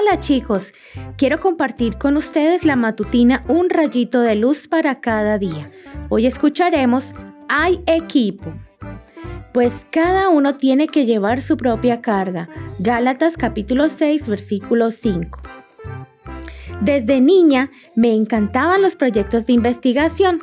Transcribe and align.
Hola 0.00 0.18
chicos, 0.18 0.72
quiero 1.18 1.40
compartir 1.40 1.98
con 1.98 2.16
ustedes 2.16 2.64
la 2.64 2.74
matutina 2.74 3.44
Un 3.48 3.68
rayito 3.68 4.22
de 4.22 4.34
luz 4.34 4.66
para 4.66 4.98
cada 4.98 5.36
día. 5.36 5.70
Hoy 6.08 6.24
escucharemos 6.26 7.04
Hay 7.50 7.82
equipo. 7.86 8.50
Pues 9.52 9.86
cada 9.90 10.30
uno 10.30 10.54
tiene 10.54 10.88
que 10.88 11.04
llevar 11.04 11.42
su 11.42 11.58
propia 11.58 12.00
carga. 12.00 12.48
Gálatas 12.78 13.36
capítulo 13.36 13.90
6 13.90 14.26
versículo 14.26 14.90
5. 14.90 15.42
Desde 16.80 17.20
niña 17.20 17.70
me 17.94 18.14
encantaban 18.14 18.80
los 18.80 18.96
proyectos 18.96 19.46
de 19.46 19.52
investigación, 19.52 20.40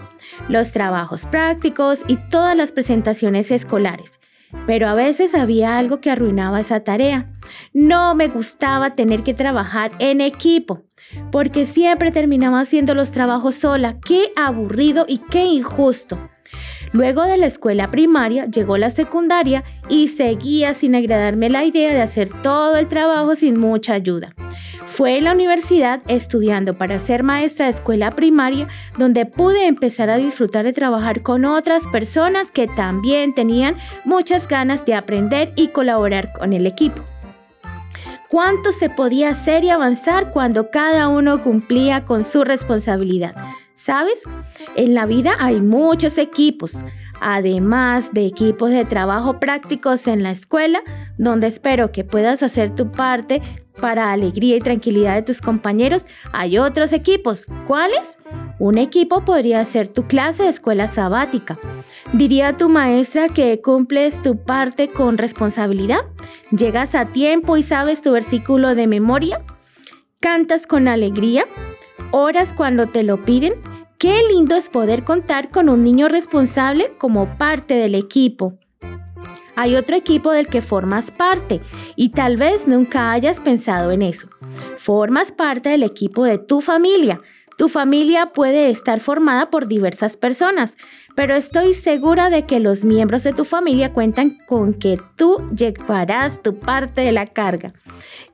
los 0.50 0.71
trabajos 0.71 1.26
prácticos 1.26 2.02
y 2.08 2.18
todas 2.30 2.55
las 2.55 2.71
presentaciones 2.71 3.50
escolares. 3.50 4.16
Pero 4.66 4.89
a 4.89 4.94
veces 4.94 5.34
había 5.36 5.78
algo 5.78 6.02
que 6.02 6.10
arruinaba 6.10 6.60
esa 6.60 6.82
tarea. 6.82 7.32
No 7.74 8.16
me 8.16 8.28
gustaba 8.28 8.96
tener 8.96 9.24
que 9.24 9.34
trabajar 9.34 9.92
en 10.00 10.21
equipo, 10.21 10.84
porque 11.32 11.65
siempre 11.65 12.11
terminaba 12.11 12.60
haciendo 12.60 12.93
los 12.93 13.12
trabajos 13.12 13.56
sola. 13.56 13.98
Qué 14.00 14.32
aburrido 14.36 15.06
y 15.07 15.20
qué 15.20 15.46
injusto. 15.46 16.18
Luego 16.93 17.24
de 17.24 17.38
la 17.38 17.46
escuela 17.46 17.92
primaria 17.92 18.46
llegó 18.46 18.78
la 18.78 18.89
secundaria 18.89 19.64
y 19.89 20.07
seguía 20.07 20.74
sin 20.74 20.96
agradarme 20.96 21.50
la 21.50 21.65
idea 21.65 21.93
de 21.93 22.01
hacer 22.01 22.29
todo 22.42 22.78
el 22.78 22.87
trabajo 22.87 23.36
sin 23.36 23.60
mucha 23.60 23.93
ayuda. 23.93 24.34
Fue 24.97 25.15
en 25.15 25.25
la 25.25 25.33
universidad 25.33 26.01
estudiando 26.07 26.74
para 26.74 26.97
ser 26.97 27.21
maestra 27.21 27.65
de 27.65 27.71
escuela 27.74 28.10
primaria 28.10 28.68
donde 28.97 29.28
pude 29.28 29.68
empezar 29.68 30.10
a 30.10 30.18
disfrutar 30.18 30.65
de 30.65 30.73
trabajar 30.73 31.21
con 31.21 31.46
otras 31.46 31.86
personas 31.92 32.50
que 32.50 32.66
también 32.66 33.36
tenían 33.36 33.78
muchas 34.06 34.47
ganas 34.47 34.88
de 34.88 34.95
aprender 34.95 35.52
y 35.56 35.67
colaborar 35.67 36.33
con 36.33 36.52
el 36.52 36.66
equipo. 36.66 37.03
¿Cuánto 38.28 38.72
se 38.72 38.89
podía 38.89 39.30
hacer 39.30 39.64
y 39.64 39.70
avanzar 39.70 40.31
cuando 40.31 40.72
cada 40.72 41.09
uno 41.09 41.44
cumplía 41.44 42.03
con 42.03 42.23
su 42.23 42.44
responsabilidad? 42.44 43.36
¿Sabes? 43.75 44.23
En 44.75 44.95
la 44.95 45.06
vida 45.06 45.36
hay 45.38 45.62
muchos 45.62 46.18
equipos, 46.18 46.73
además 47.22 48.14
de 48.14 48.25
equipos 48.25 48.72
de 48.72 48.84
trabajo 48.84 49.40
prácticos 49.40 50.08
en 50.08 50.23
la 50.23 50.31
escuela, 50.31 50.81
donde 51.18 51.48
espero 51.48 51.92
que 51.92 52.04
puedas 52.04 52.44
hacer 52.44 52.76
tu 52.76 52.92
parte 52.92 53.42
para 53.80 54.12
alegría 54.12 54.56
y 54.56 54.60
tranquilidad 54.60 55.16
de 55.16 55.22
tus 55.22 55.42
compañeros, 55.42 56.06
hay 56.32 56.58
otros 56.58 56.94
equipos. 56.94 57.46
¿Cuáles? 57.68 58.18
Un 58.59 58.78
equipo 58.78 59.24
podría 59.24 59.64
ser 59.66 59.88
tu 59.88 60.08
clase 60.08 60.44
de 60.44 60.50
escuela 60.50 60.88
sabática. 60.88 61.59
¿Diría 62.14 62.58
tu 62.58 62.70
maestra 62.70 63.30
que 63.30 63.62
cumples 63.62 64.22
tu 64.24 64.44
parte 64.44 64.88
con 64.88 65.18
responsabilidad? 65.18 66.00
¿Llegas 66.52 66.96
a 66.96 67.06
tiempo 67.06 67.58
y 67.58 67.64
sabes 67.64 68.02
tu 68.02 68.12
versículo 68.12 68.74
de 68.74 68.88
memoria? 68.88 69.42
¿Cantas 70.20 70.66
con 70.66 70.88
alegría? 70.88 71.46
¿Oras 72.12 72.54
cuando 72.56 72.88
te 72.88 73.04
lo 73.04 73.18
piden? 73.18 73.54
Qué 74.00 74.22
lindo 74.31 74.56
es 74.56 74.70
poder 74.70 75.04
contar 75.04 75.50
con 75.50 75.70
un 75.70 75.84
niño 75.84 76.08
responsable 76.08 76.94
como 76.98 77.38
parte 77.38 77.76
del 77.76 77.96
equipo 77.96 78.58
hay 79.58 79.75
otro 79.75 79.95
equipo 79.95 80.31
del 80.31 80.47
que 80.47 80.61
formas 80.61 81.09
parte 81.09 81.59
y 81.95 82.09
tal 82.09 82.38
vez 82.38 82.67
nunca 82.67 83.11
hayas 83.11 83.39
pensado 83.39 83.91
en 83.91 84.03
eso. 84.03 84.30
Formas 84.77 85.31
parte 85.31 85.69
del 85.69 85.81
equipo 85.81 86.23
de 86.25 86.38
tu 86.38 86.61
familia. 86.61 87.19
Tu 87.58 87.69
familia 87.69 88.33
puede 88.33 88.69
estar 88.69 89.00
formada 89.00 89.50
por 89.50 89.66
diversas 89.66 90.16
personas, 90.16 90.77
pero 91.16 91.33
estoy 91.33 91.73
segura 91.73 92.30
de 92.30 92.45
que 92.45 92.59
los 92.59 92.83
miembros 92.83 93.23
de 93.23 93.33
tu 93.33 93.45
familia 93.45 93.94
cuentan 93.94 94.38
con 94.45 94.75
que 94.75 95.00
tú 95.16 95.50
llevarás 95.55 96.44
tu 96.44 96.59
parte 96.59 97.02
de 97.02 97.11
la 97.11 97.25
carga. 97.25 97.73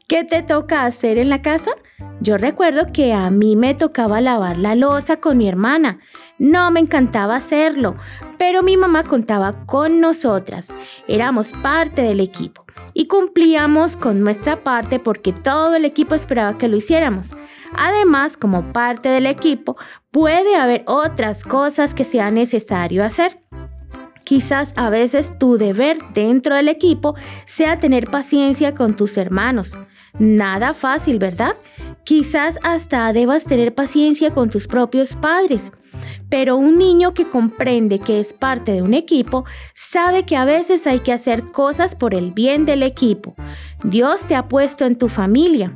¿Qué 0.07 0.25
te 0.25 0.43
toca 0.43 0.85
hacer 0.85 1.17
en 1.17 1.29
la 1.29 1.41
casa? 1.41 1.71
Yo 2.19 2.37
recuerdo 2.37 2.91
que 2.91 3.13
a 3.13 3.29
mí 3.29 3.55
me 3.55 3.73
tocaba 3.73 4.19
lavar 4.19 4.57
la 4.57 4.75
losa 4.75 5.15
con 5.17 5.37
mi 5.37 5.47
hermana. 5.47 5.99
No 6.37 6.69
me 6.69 6.81
encantaba 6.81 7.37
hacerlo, 7.37 7.95
pero 8.37 8.61
mi 8.61 8.75
mamá 8.75 9.03
contaba 9.03 9.65
con 9.65 10.01
nosotras. 10.01 10.67
Éramos 11.07 11.53
parte 11.63 12.01
del 12.01 12.19
equipo 12.19 12.65
y 12.93 13.07
cumplíamos 13.07 13.95
con 13.95 14.19
nuestra 14.19 14.57
parte 14.57 14.99
porque 14.99 15.31
todo 15.31 15.75
el 15.75 15.85
equipo 15.85 16.13
esperaba 16.13 16.57
que 16.57 16.67
lo 16.67 16.75
hiciéramos. 16.75 17.29
Además, 17.75 18.37
como 18.37 18.73
parte 18.73 19.09
del 19.09 19.25
equipo, 19.25 19.77
puede 20.11 20.55
haber 20.55 20.83
otras 20.87 21.43
cosas 21.43 21.93
que 21.93 22.03
sea 22.03 22.31
necesario 22.31 23.03
hacer. 23.03 23.39
Quizás 24.23 24.73
a 24.77 24.89
veces 24.89 25.37
tu 25.37 25.57
deber 25.57 25.97
dentro 26.13 26.55
del 26.55 26.69
equipo 26.69 27.15
sea 27.45 27.77
tener 27.77 28.09
paciencia 28.09 28.73
con 28.73 28.95
tus 28.95 29.17
hermanos. 29.17 29.73
Nada 30.17 30.73
fácil, 30.73 31.19
¿verdad? 31.19 31.55
Quizás 32.05 32.57
hasta 32.63 33.11
debas 33.11 33.45
tener 33.45 33.75
paciencia 33.75 34.33
con 34.33 34.49
tus 34.49 34.67
propios 34.67 35.15
padres. 35.15 35.71
Pero 36.29 36.57
un 36.57 36.77
niño 36.77 37.13
que 37.13 37.25
comprende 37.25 37.99
que 37.99 38.19
es 38.19 38.33
parte 38.33 38.71
de 38.71 38.81
un 38.81 38.93
equipo 38.93 39.45
sabe 39.73 40.23
que 40.23 40.35
a 40.35 40.45
veces 40.45 40.87
hay 40.87 40.99
que 40.99 41.13
hacer 41.13 41.51
cosas 41.51 41.95
por 41.95 42.13
el 42.13 42.31
bien 42.31 42.65
del 42.65 42.83
equipo. 42.83 43.35
Dios 43.83 44.21
te 44.21 44.35
ha 44.35 44.47
puesto 44.47 44.85
en 44.85 44.97
tu 44.97 45.09
familia. 45.09 45.75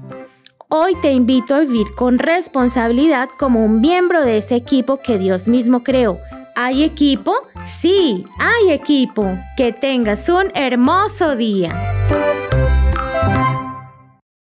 Hoy 0.70 0.96
te 1.02 1.14
invito 1.14 1.56
a 1.56 1.62
vivir 1.62 1.88
con 1.96 2.20
responsabilidad 2.20 3.30
como 3.40 3.64
un 3.64 3.80
miembro 3.80 4.22
de 4.24 4.40
ese 4.40 4.58
equipo 4.58 4.98
que 4.98 5.18
Dios 5.18 5.48
mismo 5.48 5.82
creó. 5.82 6.20
¿Hay 6.58 6.84
equipo? 6.84 7.34
Sí, 7.80 8.26
hay 8.38 8.72
equipo. 8.72 9.24
Que 9.56 9.72
tengas 9.72 10.28
un 10.28 10.52
hermoso 10.56 11.38
día. 11.38 11.74